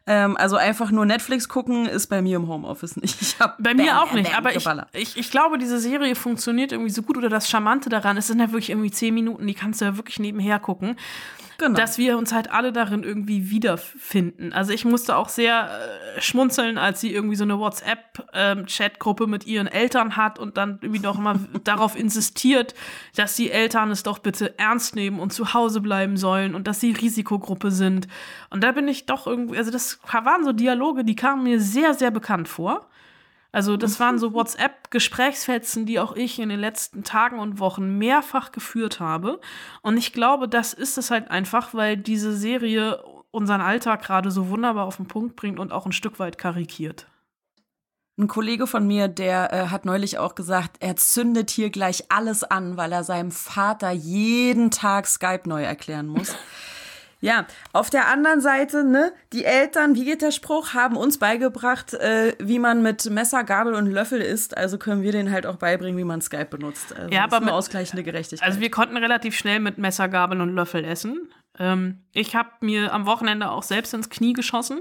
[0.07, 3.21] Ähm, also einfach nur Netflix gucken ist bei mir im Homeoffice nicht.
[3.23, 6.91] Ich hab bei mir auch nicht, aber ich, ich, ich glaube, diese Serie funktioniert irgendwie
[6.91, 9.81] so gut oder das Charmante daran, es sind ja wirklich irgendwie zehn Minuten, die kannst
[9.81, 10.97] du ja wirklich nebenher gucken.
[11.59, 11.77] Genau.
[11.77, 14.53] Dass wir uns halt alle darin irgendwie wiederfinden.
[14.53, 15.71] Also ich musste auch sehr
[16.17, 20.79] äh, schmunzeln, als sie irgendwie so eine WhatsApp-Chat-Gruppe ähm, mit ihren Eltern hat und dann
[20.83, 22.75] irgendwie noch mal darauf insistiert,
[23.17, 26.81] dass die Eltern es doch bitte ernst nehmen und zu Hause bleiben sollen und dass
[26.81, 28.09] sie Risikogruppe sind.
[28.51, 31.95] Und da bin ich doch irgendwie, also das waren so Dialoge, die kamen mir sehr,
[31.95, 32.89] sehr bekannt vor.
[33.55, 38.51] Also das waren so WhatsApp-Gesprächsfetzen, die auch ich in den letzten Tagen und Wochen mehrfach
[38.51, 39.41] geführt habe.
[39.81, 44.49] Und ich glaube, das ist es halt einfach, weil diese Serie unseren Alltag gerade so
[44.49, 47.07] wunderbar auf den Punkt bringt und auch ein Stück weit karikiert.
[48.19, 52.43] Ein Kollege von mir, der äh, hat neulich auch gesagt, er zündet hier gleich alles
[52.43, 56.35] an, weil er seinem Vater jeden Tag Skype neu erklären muss.
[57.25, 61.95] Ja, auf der anderen Seite, ne, die Eltern, wie geht der Spruch, haben uns beigebracht,
[61.95, 64.57] äh, wie man mit Messer, Gabel und Löffel isst.
[64.57, 66.95] Also können wir denen halt auch beibringen, wie man Skype benutzt.
[66.95, 68.47] Also Ja, das aber ist eine mit- ausgleichende Gerechtigkeit.
[68.47, 71.29] Also wir konnten relativ schnell mit Messer, Gabel und Löffel essen.
[71.59, 74.81] Ähm, ich habe mir am Wochenende auch selbst ins Knie geschossen.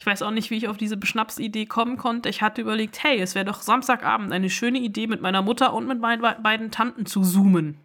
[0.00, 2.28] Ich weiß auch nicht, wie ich auf diese Beschnapsidee kommen konnte.
[2.28, 5.86] Ich hatte überlegt, hey, es wäre doch Samstagabend eine schöne Idee, mit meiner Mutter und
[5.86, 7.78] mit meinen be- beiden Tanten zu zoomen.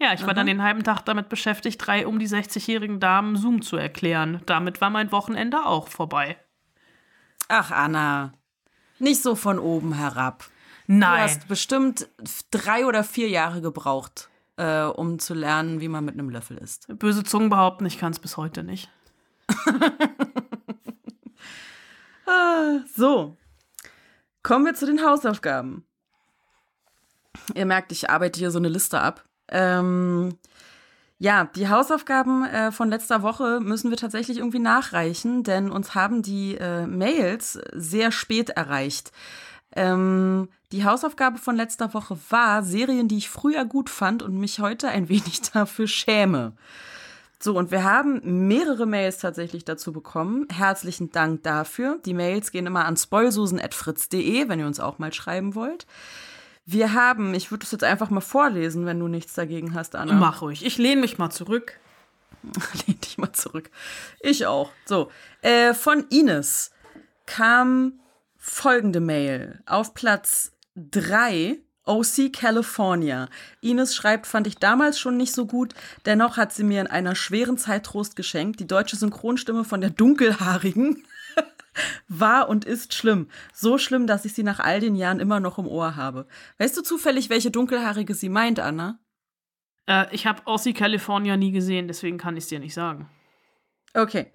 [0.00, 3.62] Ja, ich war dann den halben Tag damit beschäftigt, drei um die 60-jährigen Damen Zoom
[3.62, 4.42] zu erklären.
[4.46, 6.36] Damit war mein Wochenende auch vorbei.
[7.48, 8.32] Ach, Anna,
[8.98, 10.44] nicht so von oben herab.
[10.86, 11.22] Du Nein.
[11.22, 12.08] hast bestimmt
[12.50, 16.86] drei oder vier Jahre gebraucht, äh, um zu lernen, wie man mit einem Löffel isst.
[16.98, 18.90] Böse Zungen behaupten, ich kann es bis heute nicht.
[22.96, 23.36] So,
[24.42, 25.84] kommen wir zu den Hausaufgaben.
[27.54, 29.24] Ihr merkt, ich arbeite hier so eine Liste ab.
[29.48, 30.38] Ähm,
[31.18, 36.22] ja, die Hausaufgaben äh, von letzter Woche müssen wir tatsächlich irgendwie nachreichen, denn uns haben
[36.22, 39.12] die äh, Mails sehr spät erreicht.
[39.76, 44.60] Ähm, die Hausaufgabe von letzter Woche war Serien, die ich früher gut fand und mich
[44.60, 46.52] heute ein wenig dafür schäme.
[47.40, 50.46] So, und wir haben mehrere Mails tatsächlich dazu bekommen.
[50.50, 51.98] Herzlichen Dank dafür.
[52.04, 55.86] Die Mails gehen immer an spoilsusen.fritz.de, wenn ihr uns auch mal schreiben wollt.
[56.66, 60.14] Wir haben, ich würde es jetzt einfach mal vorlesen, wenn du nichts dagegen hast, Anna.
[60.14, 60.64] Mach ruhig.
[60.64, 61.78] Ich lehne mich mal zurück.
[62.86, 63.70] Lehn dich mal zurück.
[64.20, 64.70] Ich auch.
[64.86, 65.10] So,
[65.42, 66.70] äh, von Ines
[67.26, 68.00] kam
[68.38, 69.62] folgende Mail.
[69.66, 73.28] Auf Platz 3 OC California.
[73.60, 75.74] Ines schreibt, fand ich damals schon nicht so gut,
[76.06, 78.60] dennoch hat sie mir in einer schweren Zeit Trost geschenkt.
[78.60, 81.04] Die deutsche Synchronstimme von der Dunkelhaarigen
[82.08, 83.28] war und ist schlimm.
[83.52, 86.26] So schlimm, dass ich sie nach all den Jahren immer noch im Ohr habe.
[86.58, 88.98] Weißt du zufällig, welche Dunkelhaarige sie meint, Anna?
[89.86, 93.08] Äh, ich habe Aussie California nie gesehen, deswegen kann ich es dir nicht sagen.
[93.94, 94.32] Okay.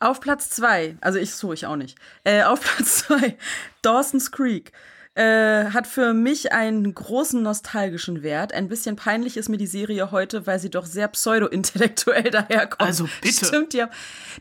[0.00, 1.98] Auf Platz zwei, also ich so, ich auch nicht.
[2.24, 3.36] Äh, auf Platz zwei,
[3.82, 4.72] Dawson's Creek.
[5.14, 8.54] Äh, hat für mich einen großen nostalgischen Wert.
[8.54, 12.80] Ein bisschen peinlich ist mir die Serie heute, weil sie doch sehr pseudo-intellektuell daherkommt.
[12.80, 13.44] Also bitte.
[13.44, 13.92] Stimmt, die haben,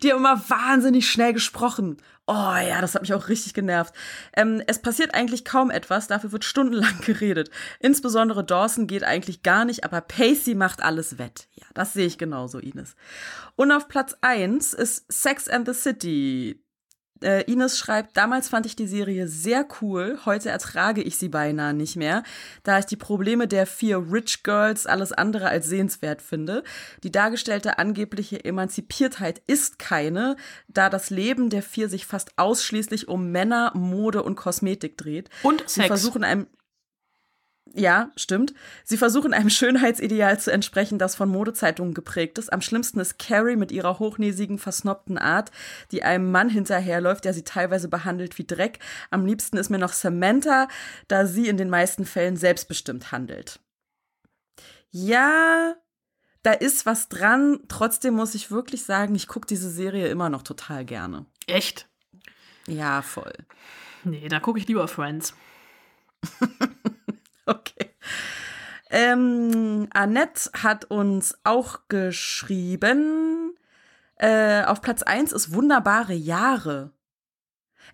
[0.01, 1.97] die haben immer wahnsinnig schnell gesprochen.
[2.33, 3.93] Oh ja, das hat mich auch richtig genervt.
[4.37, 7.49] Ähm, es passiert eigentlich kaum etwas, dafür wird stundenlang geredet.
[7.81, 11.49] Insbesondere Dawson geht eigentlich gar nicht, aber Pacey macht alles wett.
[11.55, 12.95] Ja, das sehe ich genauso, Ines.
[13.57, 16.63] Und auf Platz 1 ist Sex and the City.
[17.21, 21.73] Äh, Ines schreibt, damals fand ich die Serie sehr cool, heute ertrage ich sie beinahe
[21.73, 22.23] nicht mehr,
[22.63, 26.63] da ich die Probleme der vier Rich Girls alles andere als sehenswert finde.
[27.03, 30.35] Die dargestellte angebliche Emanzipiertheit ist keine,
[30.67, 35.29] da das Leben der vier sich fast ausschließlich um Männer, Mode und Kosmetik dreht.
[35.43, 35.87] Und Sie Sex.
[35.87, 36.47] versuchen einem
[37.73, 38.53] ja, stimmt.
[38.83, 42.51] Sie versuchen einem Schönheitsideal zu entsprechen, das von Modezeitungen geprägt ist.
[42.51, 45.51] Am schlimmsten ist Carrie mit ihrer hochnäsigen, versnobten Art,
[45.91, 48.79] die einem Mann hinterherläuft, der sie teilweise behandelt wie Dreck.
[49.09, 50.67] Am liebsten ist mir noch Samantha,
[51.07, 53.59] da sie in den meisten Fällen selbstbestimmt handelt.
[54.89, 55.75] Ja,
[56.43, 57.59] da ist was dran.
[57.69, 61.25] Trotzdem muss ich wirklich sagen, ich gucke diese Serie immer noch total gerne.
[61.47, 61.87] Echt?
[62.67, 63.33] Ja, voll.
[64.03, 65.33] Nee, da gucke ich lieber Friends.
[67.47, 67.89] Okay.
[68.89, 73.53] Ähm, Annette hat uns auch geschrieben,
[74.17, 76.91] äh, auf Platz 1 ist Wunderbare Jahre.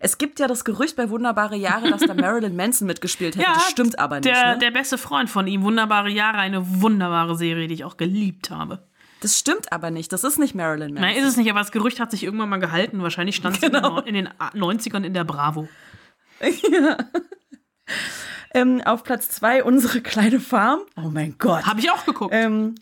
[0.00, 3.46] Es gibt ja das Gerücht bei Wunderbare Jahre, dass da Marilyn Manson mitgespielt hätte.
[3.52, 4.26] das stimmt aber nicht.
[4.26, 4.58] Der, ne?
[4.58, 8.86] der beste Freund von ihm, Wunderbare Jahre, eine wunderbare Serie, die ich auch geliebt habe.
[9.22, 10.12] das stimmt aber nicht.
[10.12, 11.08] Das ist nicht Marilyn Manson.
[11.10, 13.02] Nein, ist es nicht, aber das Gerücht hat sich irgendwann mal gehalten.
[13.02, 13.98] Wahrscheinlich stand es Genau.
[14.00, 15.68] in, den- in den 90ern in der Bravo.
[18.54, 20.80] Ähm, auf Platz 2 unsere kleine Farm.
[20.96, 21.66] Oh mein Gott.
[21.66, 22.32] Habe ich auch geguckt.
[22.34, 22.74] Ähm,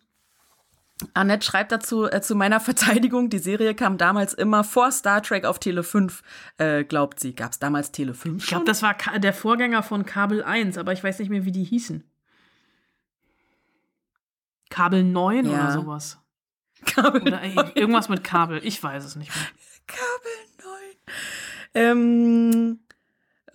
[1.12, 5.44] Annette schreibt dazu äh, zu meiner Verteidigung, die Serie kam damals immer vor Star Trek
[5.44, 6.22] auf Tele 5,
[6.58, 7.34] äh, glaubt sie.
[7.34, 10.78] Gab es damals Tele 5 ich glaube, das war Ka- der Vorgänger von Kabel 1,
[10.78, 12.02] aber ich weiß nicht mehr, wie die hießen.
[14.70, 15.52] Kabel 9 Ja.
[15.52, 16.18] oder sowas.
[16.84, 18.60] Kabel Oder ey, irgendwas mit Kabel.
[18.64, 19.46] Ich weiß es nicht mehr.
[19.86, 20.72] Kabel
[21.74, 21.90] 9.
[21.98, 22.78] Ähm,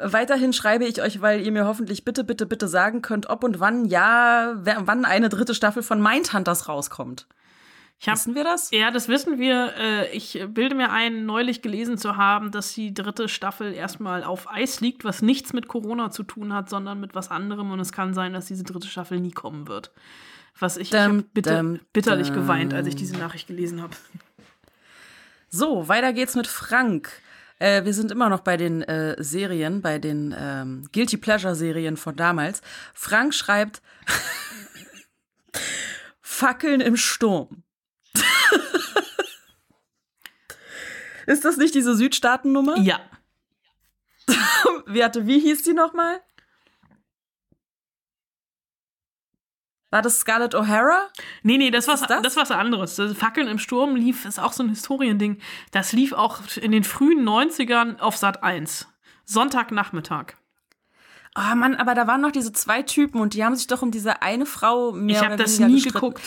[0.03, 3.59] weiterhin schreibe ich euch, weil ihr mir hoffentlich bitte, bitte, bitte sagen könnt, ob und
[3.59, 7.27] wann, ja, wann eine dritte Staffel von Mindhunters rauskommt.
[7.99, 8.71] Ich hab, Wissen wir das?
[8.71, 9.73] Ja, das wissen wir.
[9.77, 14.49] Äh, Ich bilde mir ein, neulich gelesen zu haben, dass die dritte Staffel erstmal auf
[14.51, 17.69] Eis liegt, was nichts mit Corona zu tun hat, sondern mit was anderem.
[17.69, 19.91] Und es kann sein, dass diese dritte Staffel nie kommen wird.
[20.57, 22.37] Was ich, ich Dum, hab bitter, dum, bitterlich dum.
[22.37, 23.95] geweint, als ich diese Nachricht gelesen habe.
[25.49, 27.11] So, weiter geht's mit Frank.
[27.61, 31.95] Äh, wir sind immer noch bei den äh, Serien, bei den ähm, Guilty Pleasure Serien
[31.95, 32.63] von damals.
[32.95, 33.83] Frank schreibt
[36.21, 37.61] Fackeln im Sturm.
[41.27, 42.79] Ist das nicht diese Südstaatennummer?
[42.79, 42.99] Ja.
[44.87, 46.21] Wie, hatte, wie hieß die nochmal?
[49.91, 51.09] War das Scarlett O'Hara?
[51.43, 52.21] Nee, nee, das war das?
[52.21, 52.35] das?
[52.37, 52.95] was anderes.
[52.95, 55.37] Das Fackeln im Sturm lief, ist auch so ein Historiending.
[55.71, 58.87] Das lief auch in den frühen 90ern auf Sat 1.
[59.25, 60.35] Sonntagnachmittag.
[61.35, 63.91] Oh Mann, aber da waren noch diese zwei Typen und die haben sich doch um
[63.91, 65.93] diese eine Frau mehr Ich habe das nie gestritten.
[65.93, 66.21] geguckt.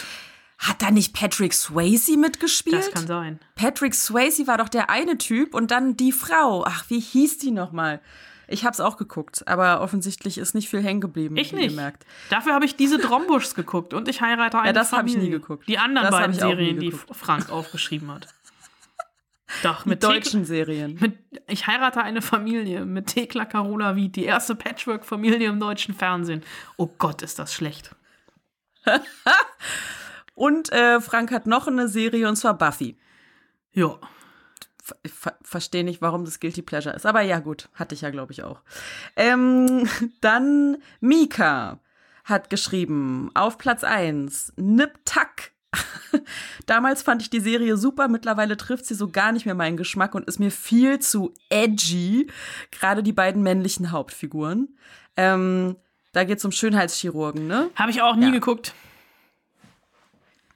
[0.59, 2.77] Hat da nicht Patrick Swayze mitgespielt?
[2.77, 3.41] Das kann sein.
[3.55, 6.65] Patrick Swayze war doch der eine Typ und dann die Frau.
[6.67, 8.01] Ach, wie hieß die nochmal?
[8.49, 11.37] Ich hab's auch geguckt, aber offensichtlich ist nicht viel hängen geblieben.
[11.37, 11.71] Ich nicht.
[11.71, 12.05] Ihr merkt.
[12.31, 15.67] Dafür habe ich diese Drombuschs geguckt und ich heirate eine das hab ich nie geguckt.
[15.69, 16.91] Die anderen Das beiden Serien, die.
[16.93, 18.29] Frank aufgeschrieben hat.
[19.63, 20.99] Doch, mit deutschen Thek- Serien.
[21.01, 26.43] Mit, ich heirate eine Familie mit Thekla Carola Wied, die erste Patchwork-Familie im deutschen Fernsehen.
[26.77, 27.95] Oh Gott, ist das schlecht.
[30.35, 32.99] Und äh, Frank hat noch eine Serie und zwar Buffy.
[33.73, 33.99] Ja.
[35.07, 37.07] Ver Verstehe nicht, warum das Guilty Pleasure ist.
[37.07, 38.61] Aber ja, gut, hatte ich ja, glaube ich, auch.
[39.17, 39.89] Ähm,
[40.21, 41.79] dann Mika
[42.25, 45.51] hat geschrieben, auf Platz 1, Nip Tuck.
[46.67, 50.15] Damals fand ich die Serie super, mittlerweile trifft sie so gar nicht mehr meinen Geschmack
[50.15, 52.29] und ist mir viel zu edgy.
[52.71, 54.77] Gerade die beiden männlichen Hauptfiguren.
[55.17, 55.77] Ähm,
[56.13, 57.71] da geht es um Schönheitschirurgen, ne?
[57.75, 58.31] Habe ich auch nie Ja.
[58.31, 58.73] geguckt.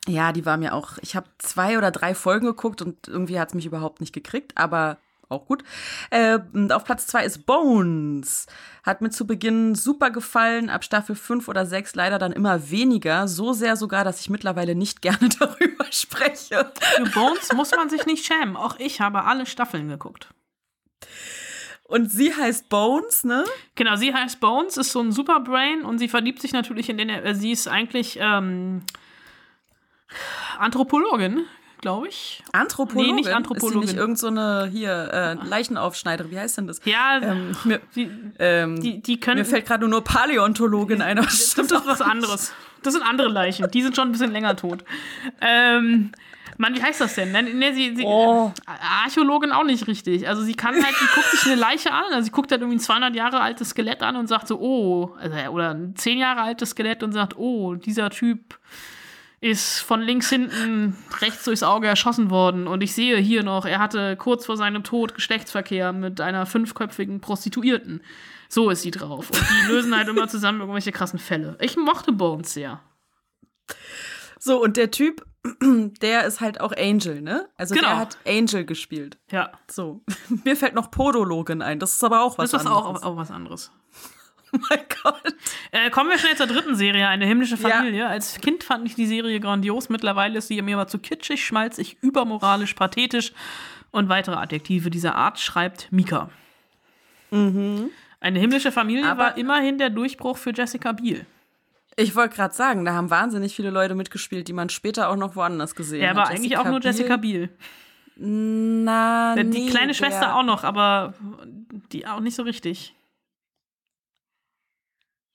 [0.09, 0.97] Ja, die war mir auch.
[1.03, 4.57] Ich habe zwei oder drei Folgen geguckt und irgendwie hat es mich überhaupt nicht gekriegt,
[4.57, 4.97] aber
[5.29, 5.63] auch gut.
[6.09, 6.39] Äh,
[6.71, 8.47] auf Platz zwei ist Bones.
[8.83, 13.29] Hat mir zu Beginn super gefallen, ab Staffel 5 oder 6 leider dann immer weniger.
[13.29, 16.73] So sehr sogar, dass ich mittlerweile nicht gerne darüber spreche.
[16.97, 18.57] Für Bones muss man sich nicht schämen.
[18.57, 20.29] Auch ich habe alle Staffeln geguckt.
[21.85, 23.45] Und sie heißt Bones, ne?
[23.75, 27.09] Genau, sie heißt Bones, ist so ein Superbrain und sie verliebt sich natürlich in den.
[27.09, 28.83] Äh, sie ist eigentlich ähm,
[30.59, 31.45] Anthropologin,
[31.81, 32.43] glaube ich.
[32.53, 33.15] Anthropologin.
[33.15, 33.83] Nee, nicht Anthropologin.
[33.83, 36.31] Ist sie nicht irgend so eine hier äh, Leichenaufschneiderin?
[36.31, 36.81] Wie heißt denn das?
[36.85, 39.39] Ja, Ähm, mir, die, ähm, die, die können.
[39.39, 41.19] mir fällt gerade nur Paläontologin ein.
[41.19, 42.53] aber das stimmt ist auch was anderes.
[42.83, 43.69] Das sind andere Leichen.
[43.71, 44.85] Die sind schon ein bisschen länger tot.
[45.41, 46.13] Ähm,
[46.61, 47.31] Mann, wie heißt das denn?
[47.31, 48.53] Ne, ne, sie, sie, Oh.
[49.05, 50.27] Archäologin auch nicht richtig.
[50.29, 52.79] Also sie kann halt, sie guckt sich eine Leiche an, also sie guckt halt irgendwie
[52.79, 56.41] ein 200 Jahre altes Skelett an und sagt so, oh, also, oder ein 10 Jahre
[56.43, 58.59] altes Skelett und sagt, oh, dieser Typ
[59.41, 63.79] ist von links hinten rechts durchs Auge erschossen worden und ich sehe hier noch, er
[63.79, 68.03] hatte kurz vor seinem Tod Geschlechtsverkehr mit einer fünfköpfigen Prostituierten.
[68.49, 69.31] So ist sie drauf.
[69.31, 71.57] Und die lösen halt immer zusammen irgendwelche krassen Fälle.
[71.61, 72.81] Ich mochte Bones sehr.
[74.41, 75.25] So, und der Typ,
[75.63, 77.49] der ist halt auch Angel, ne?
[77.57, 77.89] Also Genau.
[77.89, 79.19] der hat Angel gespielt.
[79.31, 79.53] Ja.
[79.71, 80.03] So.
[80.45, 81.79] Mir fällt noch Podologin ein.
[81.79, 83.03] Das ist aber auch was Das ist anderes.
[83.03, 83.71] auch, auch was anderes.
[84.53, 85.35] Oh mein Gott.
[85.73, 87.69] Äh, kommen wir schnell zur dritten Serie, eine himmlische Ja.
[87.69, 88.07] Familie.
[88.09, 89.89] Als Kind fand ich die Serie grandios.
[89.91, 93.33] Mittlerweile ist sie mir aber zu kitschig, schmalzig, übermoralisch, pathetisch
[93.91, 96.31] und weitere Adjektive dieser Art, schreibt Mika.
[97.31, 97.91] Eine
[98.39, 99.11] himmlische Familie Mhm.
[99.11, 101.27] Aber- war immerhin der Durchbruch für Jessica Biel.
[101.97, 105.37] Ich wollte gerade sagen, da haben wahnsinnig viele Leute mitgespielt, die man später auch noch
[105.37, 106.17] woanders gesehen Ja, hat.
[106.17, 107.51] aber eigentlich auch nur Jessica Biel.
[108.17, 111.15] Na, Äh, nee, Die kleine der- Schwester auch noch, aber
[111.93, 112.95] die auch nicht so richtig.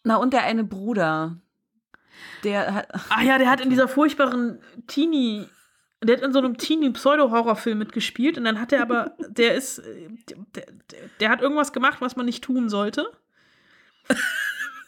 [0.03, 1.37] Na, und der eine Bruder.
[2.43, 2.87] Der hat.
[3.09, 5.47] Ah ja, der hat in dieser furchtbaren Teenie,
[6.03, 9.81] der hat in so einem Teenie-Pseudo-Horrorfilm mitgespielt und dann hat er aber, der ist,
[10.29, 10.65] der, der,
[11.19, 13.09] der hat irgendwas gemacht, was man nicht tun sollte.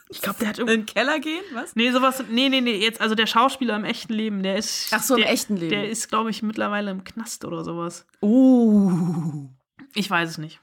[0.09, 1.43] Ich glaube, der hat In den Keller gehen?
[1.53, 1.75] Was?
[1.75, 2.23] Nee, sowas.
[2.29, 4.89] Nee, nee, nee, jetzt, also der Schauspieler im echten Leben, der ist.
[4.91, 5.71] Ach so, im der, echten Leben.
[5.71, 8.05] Der ist, glaube ich, mittlerweile im Knast oder sowas.
[8.21, 9.49] Uh.
[9.95, 10.59] Ich weiß es nicht.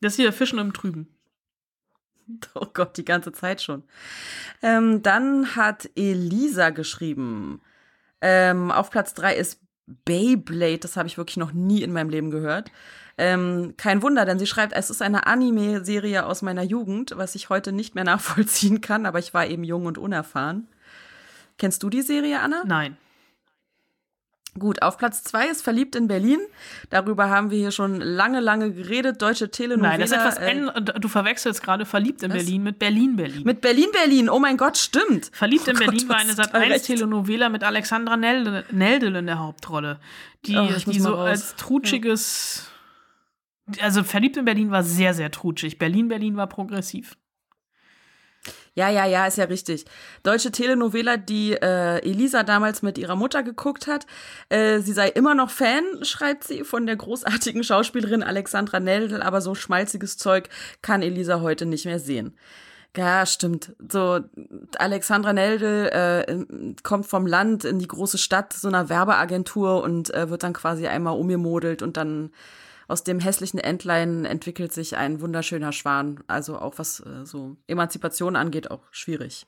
[0.00, 1.08] Das ist hier Fischen im Trüben.
[2.54, 3.84] Oh Gott, die ganze Zeit schon.
[4.62, 7.60] Ähm, dann hat Elisa geschrieben.
[8.20, 9.60] Ähm, auf Platz 3 ist
[10.04, 10.78] Beyblade.
[10.78, 12.70] Das habe ich wirklich noch nie in meinem Leben gehört.
[13.18, 17.48] Ähm, kein Wunder, denn sie schreibt, es ist eine Anime-Serie aus meiner Jugend, was ich
[17.48, 20.68] heute nicht mehr nachvollziehen kann, aber ich war eben jung und unerfahren.
[21.58, 22.62] Kennst du die Serie, Anna?
[22.66, 22.98] Nein.
[24.58, 26.40] Gut, auf Platz 2 ist Verliebt in Berlin.
[26.90, 29.20] Darüber haben wir hier schon lange, lange geredet.
[29.20, 29.90] Deutsche Telenovela.
[29.98, 30.38] Nein, das ist etwas.
[30.96, 32.38] äh, du verwechselst gerade verliebt in Was?
[32.38, 33.42] Berlin mit Berlin, Berlin.
[33.44, 34.28] mit Berlin, Berlin.
[34.30, 35.30] Oh mein Gott, stimmt.
[35.32, 36.84] Verliebt in Oh Gott, Berlin war eine total recht.
[36.86, 39.98] Sat.1-Telenovela mit Alexandra Neldel, Neldel in der Hauptrolle.
[40.46, 42.70] Die, Oh, die so als trutschiges.
[43.80, 45.78] Also Verliebt in Berlin war sehr, sehr trutschig.
[45.78, 47.16] Berlin, Berlin war progressiv.
[48.74, 49.86] Ja, ja, ja, ist ja richtig.
[50.22, 54.06] Deutsche Telenovela, die äh, Elisa damals mit ihrer Mutter geguckt hat.
[54.50, 59.40] Äh, sie sei immer noch Fan, schreibt sie, von der großartigen Schauspielerin Alexandra Neldl, aber
[59.40, 60.50] so schmalziges Zeug
[60.82, 62.36] kann Elisa heute nicht mehr sehen.
[62.96, 63.74] Ja, stimmt.
[63.90, 64.20] So,
[64.78, 70.30] Alexandra Neldl äh, kommt vom Land in die große Stadt, so einer Werbeagentur und äh,
[70.30, 72.30] wird dann quasi einmal umgemodelt und dann
[72.88, 76.22] aus dem hässlichen Entlein entwickelt sich ein wunderschöner Schwan.
[76.26, 79.46] Also auch was äh, so Emanzipation angeht, auch schwierig.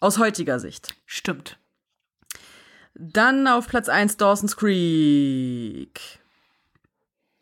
[0.00, 0.94] Aus heutiger Sicht.
[1.06, 1.58] Stimmt.
[2.94, 6.00] Dann auf Platz 1 Dawson's Creek.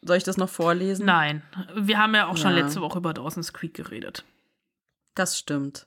[0.02, 1.06] Soll ich das noch vorlesen?
[1.06, 1.42] Nein,
[1.76, 2.62] wir haben ja auch schon Ja.
[2.62, 4.24] letzte Woche über Dawson's Creek geredet.
[5.14, 5.86] Das stimmt.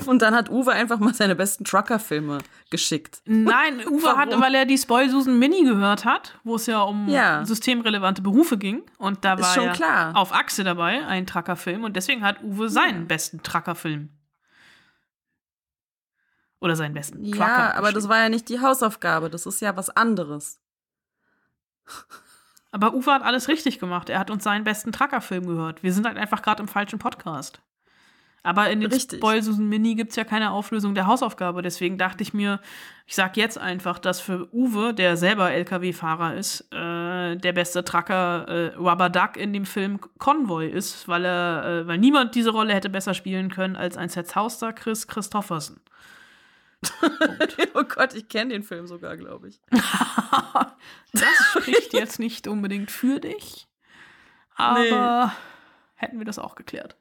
[0.06, 2.38] Und dann hat Uwe einfach mal seine besten Trucker-Filme
[2.70, 3.22] geschickt.
[3.24, 4.42] Nein, Uwe hat, Warum?
[4.42, 7.44] weil er die Spoil Susan Mini gehört hat, wo es ja um Ja.
[7.44, 8.82] systemrelevante Berufe ging.
[8.98, 10.16] Und da war schon ja klar.
[10.16, 11.84] auf Achse dabei ein Trucker-Film.
[11.84, 14.10] Und deswegen hat Uwe seinen besten Trucker-Film.
[16.60, 17.46] Oder seinen besten Trucker.
[17.46, 19.28] Ja, aber das war ja nicht die Hausaufgabe.
[19.28, 20.60] Das ist ja was anderes.
[22.70, 24.08] Aber Uwe hat alles richtig gemacht.
[24.08, 25.82] Er hat uns seinen besten Trucker-Film gehört.
[25.82, 27.60] Wir sind halt einfach gerade im falschen Podcast.
[28.46, 29.20] Aber in den Richtig.
[29.20, 31.62] Spoil Susan Mini gibt es ja keine Auflösung der Hausaufgabe.
[31.62, 32.60] Deswegen dachte ich mir,
[33.06, 38.46] ich sag jetzt einfach, dass für Uwe, der selber LKW-Fahrer ist, äh, der beste Trucker
[38.46, 42.74] äh, Rubber Duck in dem Film Convoy ist, weil er, äh, weil niemand diese Rolle
[42.74, 45.80] hätte besser spielen können als ein Zerzauster Chris Christofferson.
[47.74, 49.60] oh Gott, ich kenne den Film sogar, glaube ich.
[51.12, 53.68] Das spricht jetzt nicht unbedingt für dich,
[54.56, 55.32] aber
[55.94, 56.96] hätten wir das auch geklärt.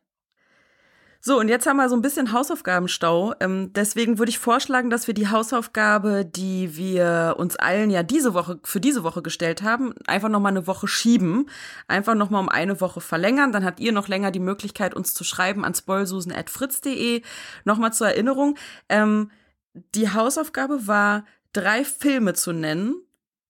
[1.25, 3.33] So, und jetzt haben wir so ein bisschen Hausaufgabenstau.
[3.39, 8.33] Ähm, deswegen würde ich vorschlagen, dass wir die Hausaufgabe, die wir uns allen ja diese
[8.33, 11.49] Woche, für diese Woche gestellt haben, einfach nochmal eine Woche schieben.
[11.87, 13.53] Einfach nochmal um eine Woche verlängern.
[13.53, 17.21] Dann habt ihr noch länger die Möglichkeit, uns zu schreiben an spoilsusen.fritz.de.
[17.63, 18.57] Nochmal zur Erinnerung.
[18.89, 19.31] Ähm,
[19.95, 22.95] die Hausaufgabe war, drei Filme zu nennen.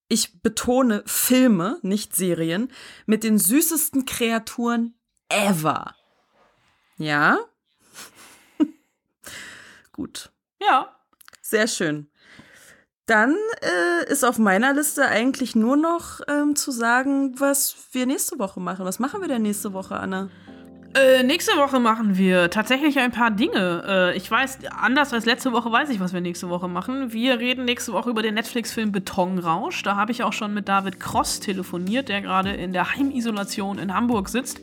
[0.06, 2.70] Ich betone Filme, nicht Serien,
[3.06, 4.94] mit den süßesten Kreaturen
[5.28, 5.96] ever.
[6.98, 7.40] Ja?
[9.94, 10.32] Gut.
[10.60, 10.96] Ja,
[11.40, 12.10] Sehr schön.
[13.06, 18.38] Dann äh, ist auf meiner Liste eigentlich nur noch ähm, zu sagen, was wir nächste
[18.38, 18.86] Woche machen.
[18.86, 20.30] Was machen wir denn nächste Woche, Anna?
[20.96, 23.82] Äh, nächste Woche machen wir tatsächlich ein paar Dinge.
[23.84, 27.12] Äh, ich weiß, anders als letzte Woche weiß ich, was wir nächste Woche machen.
[27.12, 29.82] Wir reden nächste Woche über den Netflix-Film Betonrausch.
[29.82, 33.92] Da habe ich auch schon mit David Cross telefoniert, der gerade in der Heimisolation in
[33.92, 34.60] Hamburg sitzt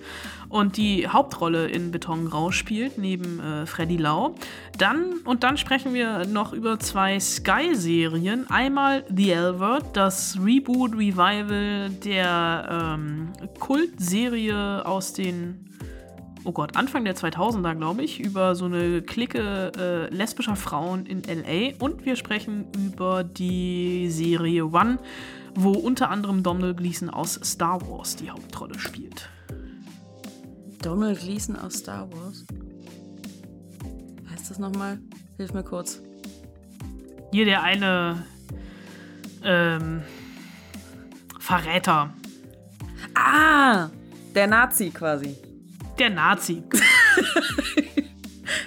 [0.48, 4.36] und die Hauptrolle in Betonrausch spielt, neben äh, Freddy Lau.
[4.78, 8.50] Dann und dann sprechen wir noch über zwei Sky-Serien.
[8.50, 15.66] Einmal The L-Word, das Reboot, Revival der ähm, Kultserie aus den
[16.44, 21.24] oh Gott, Anfang der 2000er, glaube ich, über so eine Clique äh, lesbischer Frauen in
[21.24, 25.00] LA und wir sprechen über die Serie One,
[25.56, 29.30] wo unter anderem Donald Gleason aus Star Wars die Hauptrolle spielt.
[30.82, 32.46] Donald Gleason aus Star Wars.
[34.32, 35.00] Heißt das nochmal?
[35.38, 36.02] Hilf mir kurz.
[37.32, 38.26] Hier der eine
[39.44, 40.02] ähm,
[41.40, 42.14] Verräter,
[43.14, 43.90] Ah!
[44.34, 45.36] Der Nazi quasi.
[46.02, 46.64] Der Nazi.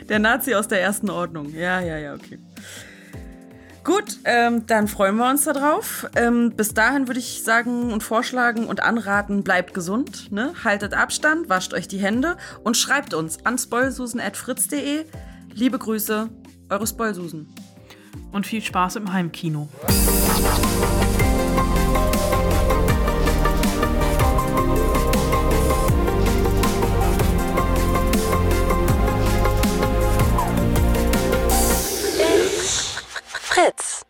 [0.09, 1.53] Der Nazi aus der ersten Ordnung.
[1.55, 2.39] Ja, ja, ja, okay.
[3.83, 6.07] Gut, ähm, dann freuen wir uns darauf.
[6.15, 10.53] Ähm, bis dahin würde ich sagen und vorschlagen und anraten, bleibt gesund, ne?
[10.63, 15.05] haltet Abstand, wascht euch die Hände und schreibt uns an spoilsusen.fritz.de.
[15.53, 16.31] Liebe Grüße,
[16.71, 17.53] eure Spoilsusen.
[18.33, 19.69] Und viel Spaß im Heimkino.
[33.67, 34.04] It's.